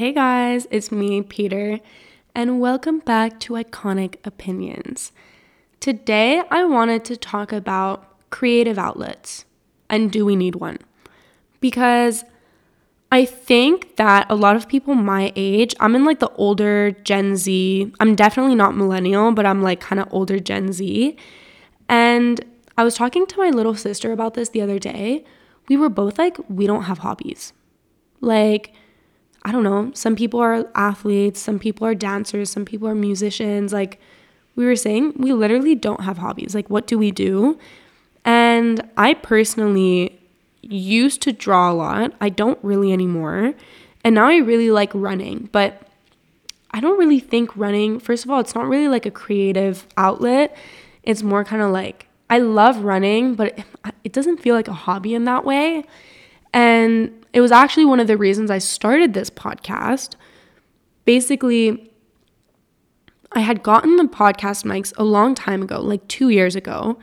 [0.00, 1.78] Hey guys, it's me, Peter,
[2.34, 5.12] and welcome back to Iconic Opinions.
[5.78, 9.44] Today, I wanted to talk about creative outlets
[9.90, 10.78] and do we need one?
[11.60, 12.24] Because
[13.12, 17.36] I think that a lot of people my age, I'm in like the older Gen
[17.36, 21.14] Z, I'm definitely not millennial, but I'm like kind of older Gen Z.
[21.90, 22.42] And
[22.78, 25.26] I was talking to my little sister about this the other day.
[25.68, 27.52] We were both like, we don't have hobbies.
[28.22, 28.72] Like,
[29.44, 33.72] I don't know, some people are athletes, some people are dancers, some people are musicians.
[33.72, 34.00] Like
[34.54, 36.54] we were saying, we literally don't have hobbies.
[36.54, 37.58] Like, what do we do?
[38.24, 40.18] And I personally
[40.62, 42.12] used to draw a lot.
[42.20, 43.54] I don't really anymore.
[44.04, 45.82] And now I really like running, but
[46.70, 50.56] I don't really think running, first of all, it's not really like a creative outlet.
[51.02, 53.58] It's more kind of like I love running, but
[54.04, 55.84] it, doesn't feel like a hobby in that way.
[56.52, 60.14] And it was actually one of the reasons I started this podcast.
[61.04, 61.90] Basically,
[63.32, 66.98] I had gotten the podcast mics a long time ago, like two years ago.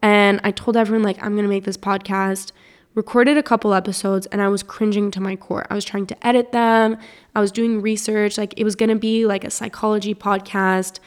[0.00, 2.52] And I told everyone, like, I'm going to make this podcast,
[2.94, 5.66] recorded a couple episodes, and I was cringing to my core.
[5.68, 6.96] I was trying to edit them,
[7.34, 8.38] I was doing research.
[8.38, 10.98] Like, it was going to be like a psychology podcast.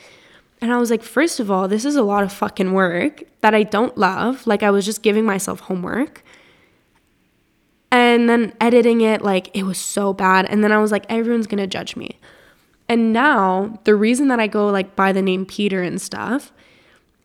[0.61, 3.55] And I was like, first of all, this is a lot of fucking work that
[3.55, 4.45] I don't love.
[4.45, 6.23] Like, I was just giving myself homework.
[7.91, 10.45] And then editing it, like, it was so bad.
[10.45, 12.19] And then I was like, everyone's gonna judge me.
[12.87, 16.51] And now, the reason that I go like by the name Peter and stuff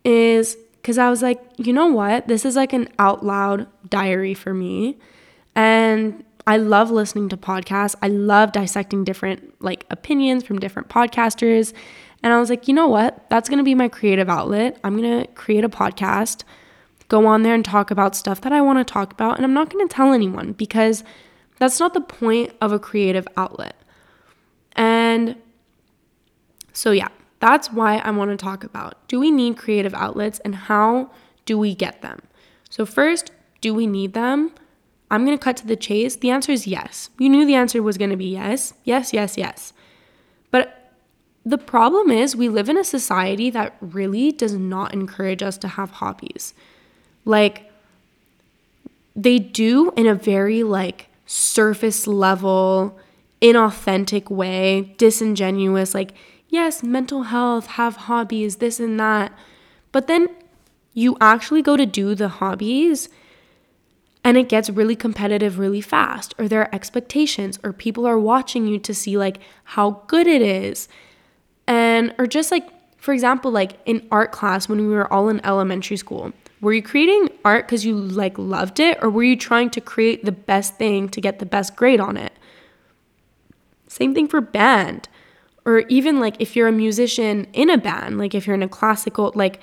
[0.04, 2.28] is because I was like, you know what?
[2.28, 4.98] This is like an out loud diary for me.
[5.54, 7.94] And I love listening to podcasts.
[8.02, 11.72] I love dissecting different like opinions from different podcasters.
[12.22, 13.28] And I was like, you know what?
[13.30, 14.78] That's going to be my creative outlet.
[14.84, 16.44] I'm going to create a podcast
[17.08, 19.36] go on there and talk about stuff that I want to talk about.
[19.36, 21.04] And I'm not going to tell anyone because
[21.58, 23.76] that's not the point of a creative outlet.
[24.72, 25.36] And
[26.72, 27.08] so, yeah,
[27.40, 31.10] that's why I want to talk about do we need creative outlets and how
[31.44, 32.20] do we get them?
[32.70, 33.30] So, first,
[33.60, 34.52] do we need them?
[35.10, 36.16] I'm going to cut to the chase.
[36.16, 37.10] The answer is yes.
[37.18, 39.72] You knew the answer was going to be yes, yes, yes, yes.
[40.50, 40.92] But
[41.44, 45.68] the problem is, we live in a society that really does not encourage us to
[45.68, 46.54] have hobbies.
[47.24, 47.70] Like
[49.16, 52.98] they do in a very like surface level,
[53.40, 56.12] inauthentic way, disingenuous, like,
[56.48, 59.32] yes, mental health, have hobbies, this and that.
[59.92, 60.28] But then
[60.92, 63.08] you actually go to do the hobbies
[64.22, 68.66] and it gets really competitive really fast, or there are expectations, or people are watching
[68.66, 70.88] you to see like how good it is.
[71.66, 75.44] And, or just like, for example, like in art class when we were all in
[75.44, 76.32] elementary school,
[76.64, 80.24] were you creating art because you like loved it or were you trying to create
[80.24, 82.32] the best thing to get the best grade on it?
[83.86, 85.06] Same thing for band.
[85.66, 88.68] Or even like if you're a musician in a band, like if you're in a
[88.68, 89.60] classical like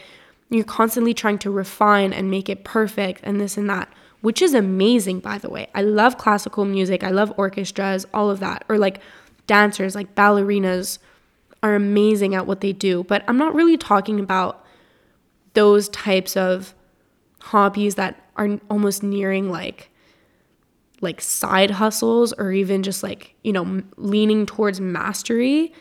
[0.52, 3.92] you're constantly trying to refine and make it perfect and this and that,
[4.22, 5.68] which is amazing by the way.
[5.74, 8.64] I love classical music, I love orchestras, all of that.
[8.70, 9.02] Or like
[9.48, 11.00] dancers, like ballerinas
[11.64, 14.64] are amazing at what they do, but I'm not really talking about
[15.54, 16.76] those types of
[17.42, 19.90] hobbies that are almost nearing like
[21.02, 25.74] like side hustles or even just like, you know, leaning towards mastery.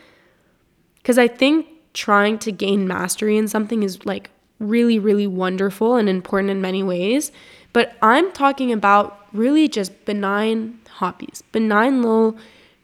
[1.05, 6.09] Cuz I think trying to gain mastery in something is like really really wonderful and
[6.09, 7.33] important in many ways,
[7.73, 12.37] but I'm talking about really just benign hobbies, benign little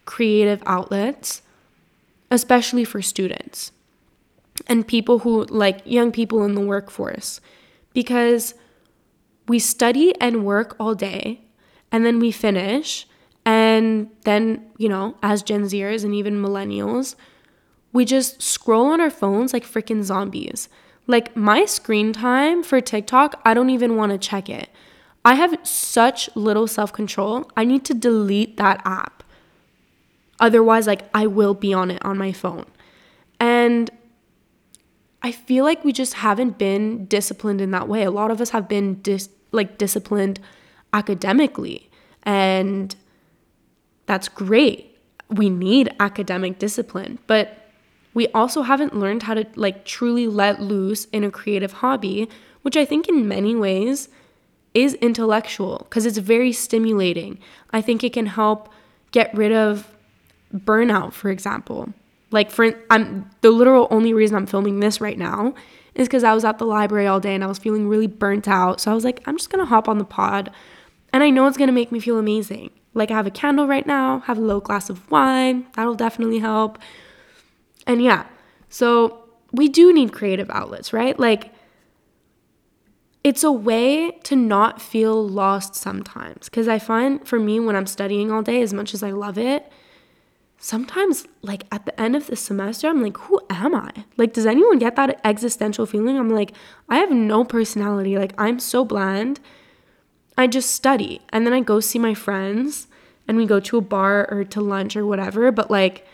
[0.04, 1.42] creative outlets,
[2.30, 3.72] especially for students
[4.66, 7.40] and people who like young people in the workforce
[7.92, 8.54] because
[9.48, 11.40] we study and work all day
[11.92, 13.06] and then we finish
[13.44, 17.14] and then you know as gen zers and even millennials
[17.92, 20.68] we just scroll on our phones like freaking zombies.
[21.06, 24.68] Like my screen time for tiktok i don't even want to check it.
[25.24, 29.22] I have such little self-control i need to delete that app.
[30.40, 32.66] Otherwise like i will be on it on my phone.
[33.38, 33.90] And
[35.22, 38.02] I feel like we just haven't been disciplined in that way.
[38.04, 40.38] A lot of us have been dis- like disciplined
[40.92, 41.90] academically
[42.22, 42.94] and
[44.06, 44.96] that's great.
[45.28, 47.58] We need academic discipline, but
[48.14, 52.28] we also haven't learned how to like truly let loose in a creative hobby,
[52.62, 54.08] which I think in many ways
[54.74, 57.38] is intellectual because it's very stimulating.
[57.72, 58.68] I think it can help
[59.10, 59.88] get rid of
[60.54, 61.92] burnout, for example.
[62.30, 65.54] Like for I'm the literal only reason I'm filming this right now
[65.96, 68.46] is because I was at the library all day and I was feeling really burnt
[68.46, 68.80] out.
[68.80, 70.50] So I was like, I'm just gonna hop on the pod
[71.12, 72.70] and I know it's gonna make me feel amazing.
[72.94, 76.38] Like I have a candle right now, have a little glass of wine, that'll definitely
[76.38, 76.78] help.
[77.86, 78.26] And yeah,
[78.68, 81.18] so we do need creative outlets, right?
[81.18, 81.52] Like
[83.24, 86.48] it's a way to not feel lost sometimes.
[86.48, 89.36] Because I find for me, when I'm studying all day, as much as I love
[89.36, 89.70] it,
[90.58, 93.90] sometimes, like at the end of the semester, I'm like, who am I?
[94.16, 96.18] Like, does anyone get that existential feeling?
[96.18, 96.52] I'm like,
[96.88, 98.18] I have no personality.
[98.18, 99.40] Like, I'm so bland.
[100.38, 102.88] I just study and then I go see my friends
[103.26, 105.50] and we go to a bar or to lunch or whatever.
[105.50, 106.06] But like,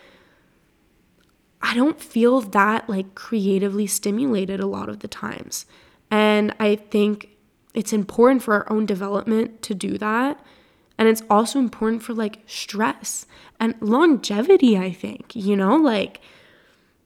[1.61, 5.65] I don't feel that like creatively stimulated a lot of the times.
[6.11, 7.29] And I think
[7.73, 10.39] it's important for our own development to do that.
[11.03, 13.25] And it's also important for like stress
[13.59, 16.21] and longevity, I think, you know, like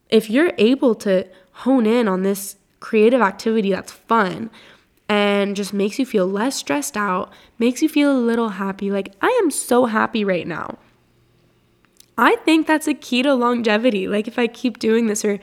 [0.08, 4.52] if you're able to hone in on this creative activity that's fun
[5.10, 8.92] and just makes you feel less stressed out, makes you feel a little happy.
[8.92, 10.78] Like, I am so happy right now.
[12.20, 14.08] I think that's a key to longevity.
[14.08, 15.40] Like, if I keep doing this or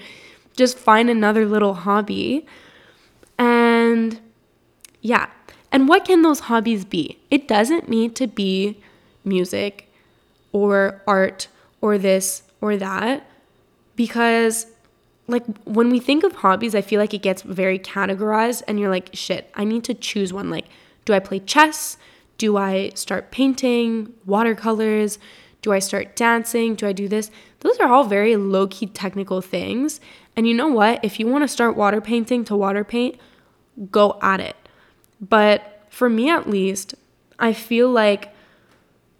[0.56, 2.46] just find another little hobby
[3.36, 4.20] and
[5.00, 5.26] yeah.
[5.74, 7.18] And what can those hobbies be?
[7.32, 8.80] It doesn't need to be
[9.24, 9.92] music
[10.52, 11.48] or art
[11.80, 13.26] or this or that
[13.96, 14.68] because
[15.26, 18.88] like when we think of hobbies, I feel like it gets very categorized and you're
[18.88, 20.48] like, shit, I need to choose one.
[20.48, 20.66] Like,
[21.06, 21.96] do I play chess?
[22.38, 25.18] Do I start painting watercolors?
[25.60, 26.76] Do I start dancing?
[26.76, 27.32] Do I do this?
[27.60, 30.00] Those are all very low key technical things.
[30.36, 31.04] And you know what?
[31.04, 33.16] If you want to start water painting to water paint,
[33.90, 34.54] go at it.
[35.28, 36.94] But for me at least,
[37.38, 38.34] I feel like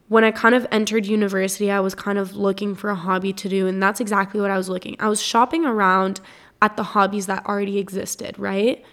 [0.09, 3.49] when I kind of entered university, I was kind of looking for a hobby to
[3.49, 3.67] do.
[3.67, 4.97] And that's exactly what I was looking.
[5.01, 6.21] I was shopping around
[6.61, 8.85] at the hobbies that already existed, right?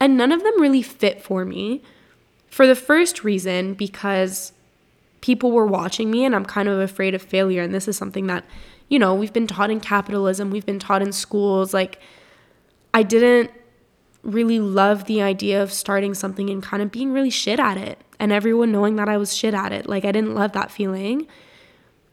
[0.00, 1.82] And none of them really fit for me.
[2.48, 4.52] For the first reason, because
[5.20, 7.62] people were watching me and I'm kind of afraid of failure.
[7.62, 8.44] And this is something that
[8.88, 11.72] you know, we've been taught in capitalism, we've been taught in schools.
[11.72, 11.98] Like,
[12.92, 13.50] I didn't
[14.24, 17.98] really love the idea of starting something and kind of being really shit at it
[18.18, 19.88] and everyone knowing that I was shit at it.
[19.88, 21.26] Like, I didn't love that feeling.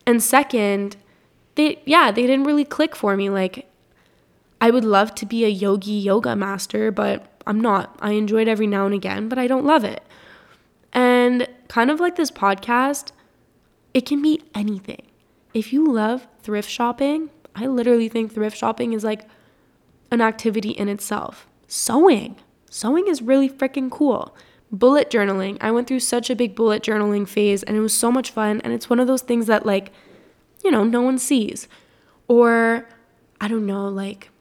[0.06, 0.98] And second,
[1.56, 3.30] they, yeah, they didn't really click for me.
[3.30, 3.69] Like,
[4.60, 7.98] I would love to be a yogi yoga master, but I'm not.
[8.00, 10.04] I enjoy it every now and again, but I don't love it.
[10.94, 13.12] And kind of like this podcast,
[13.94, 15.02] it can be anything
[15.54, 19.28] if you love thrift shopping, I literally think thrift shopping is like
[20.10, 21.48] an activity in itself.
[21.72, 22.36] Sewing.
[22.70, 24.36] Sewing is really freaking cool.
[24.74, 25.58] Bullet journaling.
[25.62, 28.60] I went through such a big bullet journaling phase and it was so much fun.
[28.66, 29.94] And it's one of those things that, like,
[30.66, 31.70] you know, no one sees.
[32.28, 32.90] Or,
[33.40, 34.32] I don't know, like,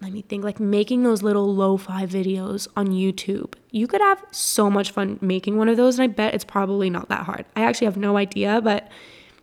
[0.00, 3.54] let me think, like making those little lo fi videos on YouTube.
[3.70, 5.96] You could have so much fun making one of those.
[5.96, 7.44] And I bet it's probably not that hard.
[7.54, 8.90] I actually have no idea, but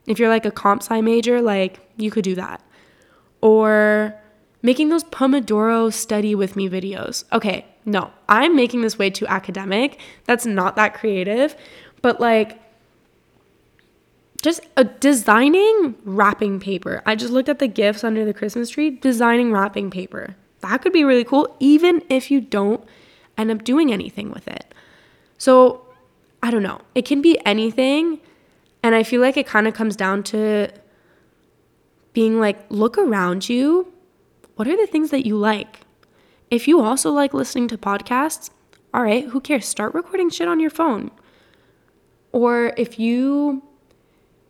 [0.05, 2.61] if you're like a comp sci major, like you could do that.
[3.39, 4.19] Or
[4.61, 7.23] making those Pomodoro study with me videos.
[7.31, 9.99] Okay, no, I'm making this way too academic.
[10.25, 11.55] That's not that creative.
[12.01, 12.59] But like,
[14.41, 17.01] just uh, designing wrapping paper.
[17.05, 20.35] I just looked at the gifts under the Christmas tree, designing wrapping paper.
[20.61, 22.83] That could be really cool, even if you don't
[23.37, 24.73] end up doing anything with it.
[25.37, 25.85] So,
[26.41, 26.81] I don't know.
[26.95, 28.19] It can be anything.
[28.83, 30.71] And I feel like it kind of comes down to
[32.13, 33.91] being like, look around you.
[34.57, 35.81] What are the things that you like?
[36.49, 38.49] If you also like listening to podcasts,
[38.91, 39.65] all right, who cares?
[39.65, 41.11] Start recording shit on your phone.
[42.31, 43.61] Or if you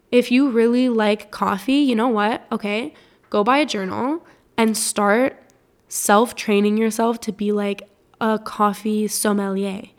[0.10, 2.48] if you really like coffee, you know what?
[2.54, 2.94] Okay,
[3.30, 5.44] go buy a journal and start
[5.90, 7.82] self-training yourself to be like
[8.22, 9.90] a coffee sommelier.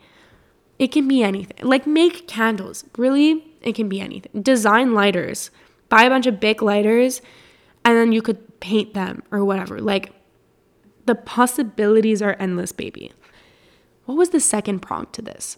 [0.79, 1.57] It can be anything.
[1.61, 2.83] Like make candles.
[2.97, 4.41] Really it can be anything.
[4.41, 5.51] Design lighters.
[5.87, 7.21] Buy a bunch of big lighters
[7.85, 9.79] and then you could paint them or whatever.
[9.79, 10.13] Like
[11.05, 13.11] the possibilities are endless, baby.
[14.05, 15.57] What was the second prompt to this?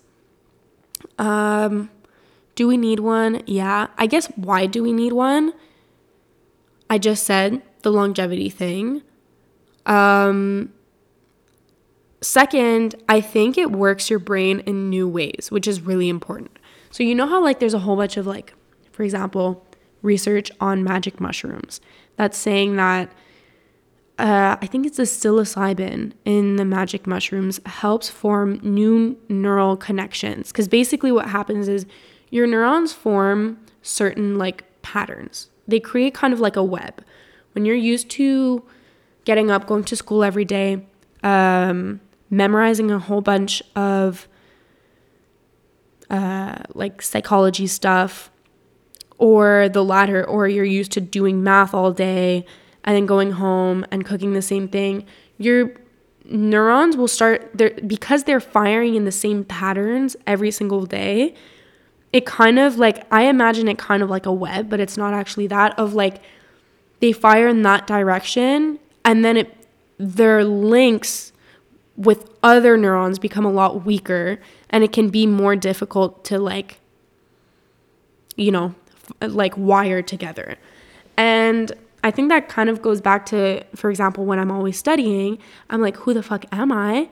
[1.18, 1.90] Um
[2.56, 3.42] do we need one?
[3.46, 3.88] Yeah.
[3.98, 5.54] I guess why do we need one?
[6.90, 9.02] I just said the longevity thing.
[9.86, 10.74] Um
[12.22, 16.58] second, I think it works your brain in new ways, which is really important.
[16.92, 18.54] So, you know how, like, there's a whole bunch of, like,
[18.92, 19.66] for example,
[20.02, 21.82] research on magic mushrooms
[22.16, 23.12] that's saying that
[24.20, 30.52] uh, I think it's the psilocybin in the magic mushrooms helps form new neural connections.
[30.52, 31.88] Because basically, what happens is
[32.30, 37.04] your neurons form certain like patterns, they create kind of like a web.
[37.54, 38.64] When you're used to
[39.26, 40.86] getting up, going to school every day,
[41.24, 44.28] um, memorizing a whole bunch of
[46.10, 48.31] uh, like psychology stuff
[49.22, 52.44] or the latter, or you're used to doing math all day
[52.84, 55.06] and then going home and cooking the same thing,
[55.38, 55.74] your
[56.26, 61.36] neurons will start there because they're firing in the same patterns every single day.
[62.12, 65.14] It kind of like I imagine it kind of like a web, but it's not
[65.14, 66.24] actually that of like
[67.00, 69.56] they fire in that direction and then it
[70.00, 71.32] their links
[71.96, 74.40] with other neurons become a lot weaker
[74.72, 76.80] and it can be more difficult to like
[78.36, 78.74] you know
[79.22, 80.58] like wired together
[81.18, 81.72] and
[82.04, 85.38] i think that kind of goes back to for example when i'm always studying
[85.70, 87.10] i'm like who the fuck am i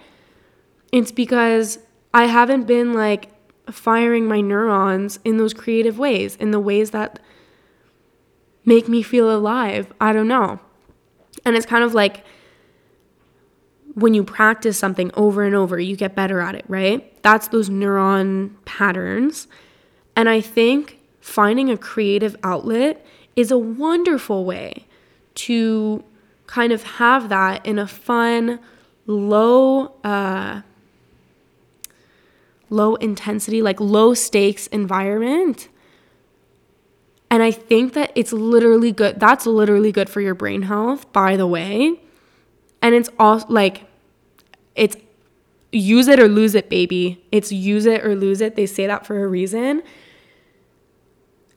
[0.92, 1.80] it's because
[2.14, 3.30] i haven't been like
[3.72, 7.20] firing my neurons in those creative ways in the ways that
[8.66, 10.60] make me feel alive i don't know
[11.46, 12.24] and it's kind of like
[14.00, 17.22] when you practice something over and over, you get better at it, right?
[17.24, 19.48] That's those neuron patterns.
[20.16, 24.86] And I think finding a creative outlet is a wonderful way
[25.36, 26.04] to
[26.48, 28.60] kind of have that in a fun,
[29.06, 30.62] low, uh,
[32.70, 35.70] low intensity, like low stakes environment.
[37.32, 39.20] And I think that it's literally good.
[39.20, 42.02] That's literally good for your brain health, by the way.
[42.82, 43.86] And it's all like,
[44.76, 44.98] it's
[45.72, 47.24] use it or lose it, baby.
[47.32, 48.56] It's use it or lose it.
[48.56, 49.84] They say that for a reason.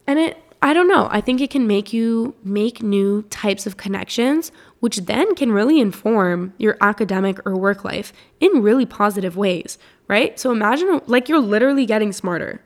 [0.05, 3.77] And it, I don't know, I think it can make you make new types of
[3.77, 9.77] connections, which then can really inform your academic or work life in really positive ways,
[10.07, 10.39] right?
[10.39, 12.61] So imagine like you're literally getting smarter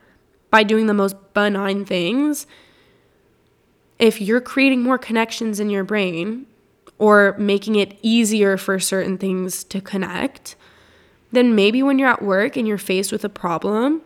[0.50, 2.48] by doing the most benign things.
[4.00, 6.46] If you're creating more connections in your brain,
[7.00, 10.56] or making it easier for certain things to connect,
[11.32, 14.02] then maybe when you're at work and you're faced with a problem,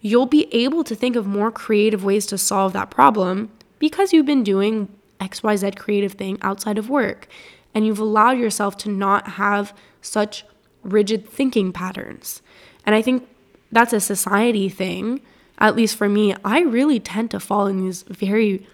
[0.00, 4.26] you'll be able to think of more creative ways to solve that problem because you've
[4.26, 4.88] been doing
[5.20, 7.26] XYZ creative thing outside of work
[7.74, 10.44] and you've allowed yourself to not have such
[10.82, 12.42] rigid thinking patterns.
[12.86, 13.28] And I think
[13.70, 15.20] that's a society thing.
[15.58, 18.66] At least for me, I really tend to fall in these very,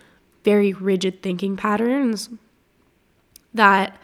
[0.44, 2.28] very rigid thinking patterns
[3.52, 3.96] that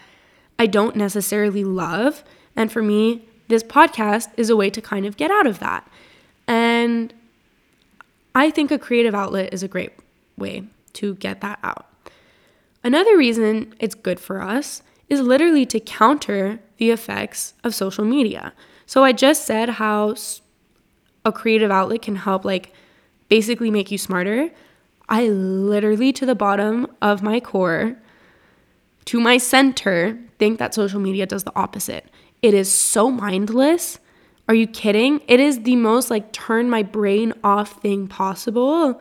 [0.59, 2.25] I don't necessarily love.
[2.57, 5.90] And for me, this podcast is a way to kind of get out of that.
[6.81, 7.13] And
[8.35, 9.93] I think a creative outlet is a great
[10.39, 11.87] way to get that out.
[12.83, 18.55] Another reason it's good for us is literally to counter the effects of social media.
[18.87, 20.15] So I just said how
[21.25, 22.73] a creative outlet can help like
[23.29, 24.51] basically make you smarter.
[25.09, 27.97] I literally to the bottom of my core
[29.07, 32.07] to my center think that social media does the opposite.
[32.43, 33.99] It is so mindless.
[34.51, 35.23] Are you kidding?
[35.29, 39.01] It is the most like turn my brain off thing possible.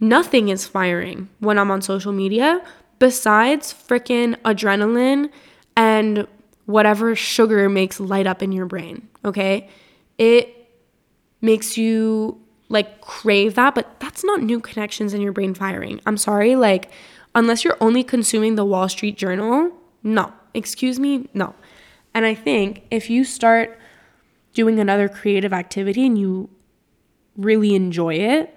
[0.00, 2.64] Nothing is firing when I'm on social media
[2.98, 5.28] besides freaking adrenaline
[5.76, 6.26] and
[6.64, 9.68] whatever sugar makes light up in your brain, okay?
[10.16, 10.54] It
[11.42, 12.40] makes you
[12.70, 16.00] like crave that, but that's not new connections in your brain firing.
[16.06, 16.90] I'm sorry, like
[17.34, 20.32] unless you're only consuming the Wall Street Journal, no.
[20.54, 21.54] Excuse me, no.
[22.14, 23.78] And I think if you start
[24.58, 26.50] doing another creative activity and you
[27.36, 28.52] really enjoy it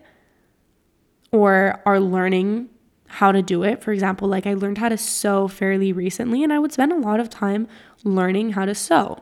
[1.31, 2.67] or are learning
[3.05, 6.51] how to do it, for example, like I learned how to sew fairly recently and
[6.51, 7.67] I would spend a lot of time
[8.03, 9.19] learning how to sew.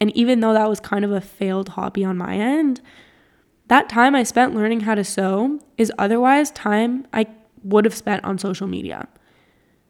[0.00, 2.80] And even though that was kind of a failed hobby on my end,
[3.68, 7.26] that time I spent learning how to sew is otherwise time I
[7.62, 9.06] would have spent on social media.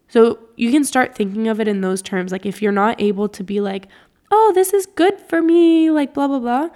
[0.08, 2.32] So you can start thinking of it in those terms.
[2.32, 3.86] Like if you're not able to be like,
[4.32, 6.70] oh, this is good for me, like blah, blah, blah,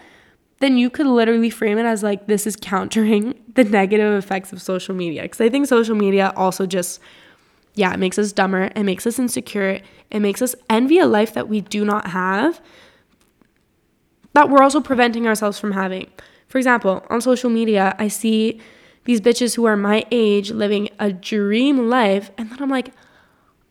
[0.61, 4.61] then you could literally frame it as like, this is countering the negative effects of
[4.61, 5.23] social media.
[5.23, 7.01] Because I think social media also just,
[7.75, 11.33] yeah, it makes us dumber, it makes us insecure, it makes us envy a life
[11.33, 12.61] that we do not have,
[14.35, 16.11] that we're also preventing ourselves from having.
[16.49, 18.61] For example, on social media, I see
[19.05, 22.31] these bitches who are my age living a dream life.
[22.37, 22.93] And then I'm like,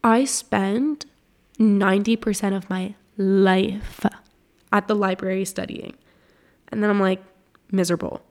[0.03, 1.05] I spend
[1.59, 4.05] 90% of my life
[4.71, 5.95] at the library studying.
[6.69, 7.21] And then I'm like,
[7.71, 8.21] miserable.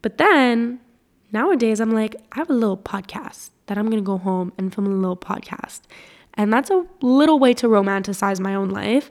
[0.00, 0.80] But then
[1.32, 4.74] nowadays, I'm like, I have a little podcast that I'm going to go home and
[4.74, 5.82] film a little podcast.
[6.34, 9.10] And that's a little way to romanticize my own life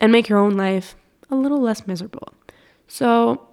[0.00, 0.96] and make your own life
[1.30, 2.32] a little less miserable.
[2.86, 3.48] So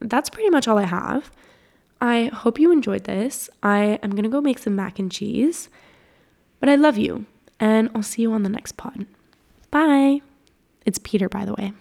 [0.00, 1.30] that's pretty much all I have.
[2.00, 3.48] I hope you enjoyed this.
[3.62, 5.68] I am going to go make some mac and cheese.
[6.60, 7.26] But I love you,
[7.60, 9.06] and I'll see you on the next pod.
[9.70, 10.20] Bye.
[10.84, 11.72] It's Peter, by the way.